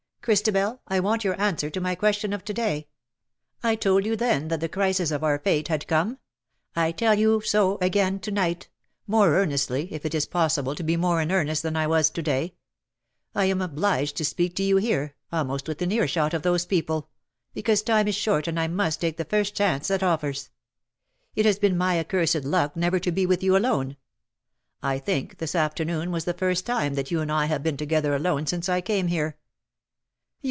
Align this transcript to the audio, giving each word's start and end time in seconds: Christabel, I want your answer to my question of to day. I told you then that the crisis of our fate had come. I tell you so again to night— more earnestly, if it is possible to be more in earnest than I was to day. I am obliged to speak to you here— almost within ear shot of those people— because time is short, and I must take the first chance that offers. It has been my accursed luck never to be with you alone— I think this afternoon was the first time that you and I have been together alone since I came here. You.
Christabel, 0.23 0.83
I 0.87 0.99
want 0.99 1.23
your 1.23 1.33
answer 1.41 1.71
to 1.71 1.81
my 1.81 1.95
question 1.95 2.31
of 2.31 2.43
to 2.45 2.53
day. 2.53 2.87
I 3.63 3.73
told 3.75 4.05
you 4.05 4.15
then 4.15 4.49
that 4.49 4.59
the 4.59 4.69
crisis 4.69 5.09
of 5.09 5.23
our 5.23 5.39
fate 5.39 5.67
had 5.67 5.87
come. 5.87 6.19
I 6.75 6.91
tell 6.91 7.15
you 7.17 7.41
so 7.41 7.79
again 7.81 8.19
to 8.19 8.31
night— 8.31 8.69
more 9.07 9.29
earnestly, 9.35 9.91
if 9.91 10.05
it 10.05 10.13
is 10.13 10.27
possible 10.27 10.75
to 10.75 10.83
be 10.83 10.95
more 10.95 11.21
in 11.21 11.31
earnest 11.31 11.63
than 11.63 11.75
I 11.75 11.87
was 11.87 12.11
to 12.11 12.21
day. 12.21 12.53
I 13.33 13.45
am 13.45 13.63
obliged 13.63 14.15
to 14.17 14.23
speak 14.23 14.55
to 14.57 14.63
you 14.63 14.77
here— 14.77 15.15
almost 15.33 15.67
within 15.67 15.91
ear 15.91 16.07
shot 16.07 16.35
of 16.35 16.43
those 16.43 16.67
people— 16.67 17.09
because 17.55 17.81
time 17.81 18.07
is 18.07 18.13
short, 18.13 18.47
and 18.47 18.59
I 18.59 18.67
must 18.67 19.01
take 19.01 19.17
the 19.17 19.25
first 19.25 19.55
chance 19.55 19.87
that 19.87 20.03
offers. 20.03 20.51
It 21.35 21.47
has 21.47 21.57
been 21.57 21.75
my 21.75 21.97
accursed 21.97 22.43
luck 22.45 22.75
never 22.75 22.99
to 22.99 23.11
be 23.11 23.25
with 23.25 23.41
you 23.41 23.57
alone— 23.57 23.97
I 24.83 24.99
think 24.99 25.39
this 25.39 25.55
afternoon 25.55 26.11
was 26.11 26.25
the 26.25 26.35
first 26.35 26.67
time 26.67 26.93
that 26.93 27.09
you 27.09 27.21
and 27.21 27.31
I 27.31 27.47
have 27.47 27.63
been 27.63 27.75
together 27.75 28.13
alone 28.15 28.45
since 28.45 28.69
I 28.69 28.81
came 28.81 29.07
here. 29.07 29.25
You. 29.29 29.33